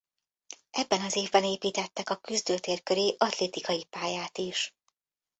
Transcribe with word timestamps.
Ebben 0.71 1.01
az 1.01 1.15
évben 1.15 1.43
építettek 1.43 2.09
a 2.09 2.15
küzdőtér 2.15 2.83
köré 2.83 3.15
atlétikai 3.19 3.85
pályát 3.85 4.37
is. 4.37 4.73